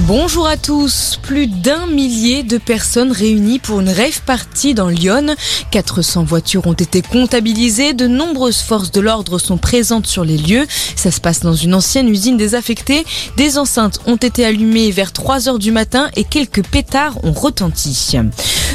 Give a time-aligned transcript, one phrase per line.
[0.00, 1.18] Bonjour à tous.
[1.22, 5.34] Plus d'un millier de personnes réunies pour une rave party dans Lyon.
[5.70, 7.94] 400 voitures ont été comptabilisées.
[7.94, 10.66] De nombreuses forces de l'ordre sont présentes sur les lieux.
[10.96, 13.06] Ça se passe dans une ancienne usine désaffectée.
[13.38, 18.18] Des enceintes ont été allumées vers 3 heures du matin et quelques pétards ont retenti.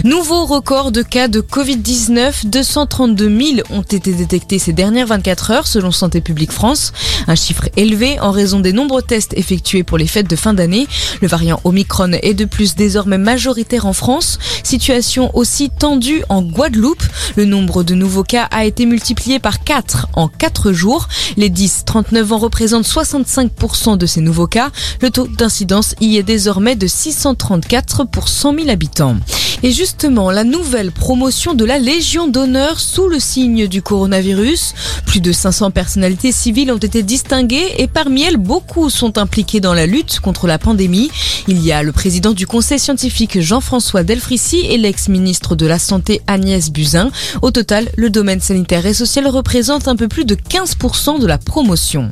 [0.04, 2.48] Nouveau record de cas de Covid-19.
[2.48, 6.92] 232 000 ont été détectés ces dernières 24 heures selon Santé publique France.
[7.28, 10.88] Un chiffre élevé en raison des nombreux tests effectués pour les fêtes de fin d'année.
[11.22, 14.40] Le variant Omicron est de plus désormais majoritaire en France.
[14.64, 17.04] Situation aussi tendue en Guadeloupe.
[17.36, 21.09] Le nombre de nouveaux cas a été multiplié par 4 en 4 jours.
[21.38, 24.72] Les 10-39 ans représentent 65% de ces nouveaux cas.
[25.02, 29.18] Le taux d'incidence y est désormais de 634 pour 100 000 habitants.
[29.64, 34.74] Et justement, la nouvelle promotion de la Légion d'honneur sous le signe du coronavirus.
[35.06, 39.74] Plus de 500 personnalités civiles ont été distinguées et parmi elles, beaucoup sont impliquées dans
[39.74, 41.12] la lutte contre la pandémie.
[41.48, 46.22] Il y a le président du conseil scientifique Jean-François Delfrissi et l'ex-ministre de la Santé
[46.25, 47.12] Agnès Buzyn.
[47.42, 51.38] Au total, le domaine sanitaire et social représente un peu plus de 15% de la
[51.38, 52.09] promotion.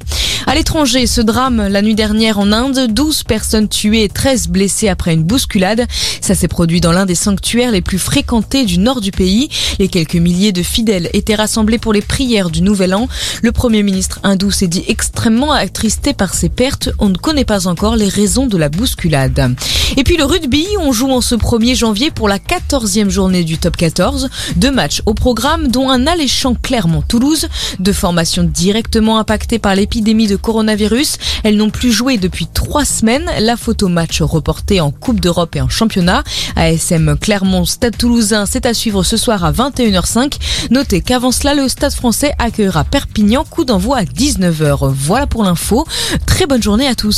[0.47, 4.87] À l'étranger, ce drame la nuit dernière en Inde, 12 personnes tuées et 13 blessées
[4.87, 5.85] après une bousculade.
[6.21, 9.49] Ça s'est produit dans l'un des sanctuaires les plus fréquentés du nord du pays.
[9.79, 13.07] Les quelques milliers de fidèles étaient rassemblés pour les prières du Nouvel An.
[13.43, 16.89] Le Premier ministre hindou s'est dit extrêmement attristé par ces pertes.
[16.99, 19.55] On ne connaît pas encore les raisons de la bousculade.
[19.97, 23.57] Et puis le rugby, on joue en ce 1er janvier pour la 14e journée du
[23.57, 24.29] top 14.
[24.55, 27.47] Deux matchs au programme, dont un alléchant Clermont-Toulouse.
[27.79, 31.17] Deux formations directement impactées par l'épidémie de coronavirus.
[31.43, 33.29] Elles n'ont plus joué depuis trois semaines.
[33.39, 36.23] La photo match reportée en Coupe d'Europe et en championnat.
[36.55, 40.37] ASM Clermont Stade Toulousain, c'est à suivre ce soir à 21h05.
[40.71, 44.91] Notez qu'avant cela, le Stade français accueillera Perpignan, coup d'envoi à 19h.
[44.93, 45.85] Voilà pour l'info.
[46.25, 47.17] Très bonne journée à tous.